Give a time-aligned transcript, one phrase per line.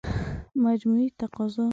[0.63, 1.69] مجموعي تقاضا